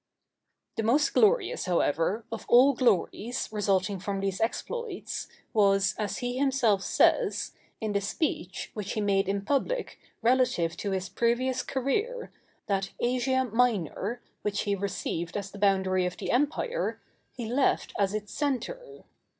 The 0.77 0.81
most 0.81 1.13
glorious, 1.13 1.65
however, 1.65 2.25
of 2.31 2.47
all 2.49 2.73
glories, 2.73 3.47
resulting 3.51 3.99
from 3.99 4.19
these 4.19 4.41
exploits, 4.41 5.27
was, 5.53 5.93
as 5.99 6.17
he 6.17 6.39
himself 6.39 6.81
says, 6.81 7.51
in 7.79 7.91
the 7.93 8.01
speech 8.01 8.71
which 8.73 8.93
he 8.93 8.99
made 9.01 9.29
in 9.29 9.45
public 9.45 9.99
relative 10.23 10.75
to 10.77 10.89
his 10.89 11.07
previous 11.07 11.61
career, 11.61 12.31
that 12.65 12.93
Asia 12.99 13.43
Minor, 13.45 14.23
which 14.41 14.61
he 14.61 14.73
received 14.73 15.37
as 15.37 15.51
the 15.51 15.59
boundary 15.59 16.07
of 16.07 16.17
the 16.17 16.31
empire, 16.31 16.99
he 17.31 17.45
left 17.45 17.93
as 17.99 18.15
its 18.15 18.33
centre. 18.33 19.03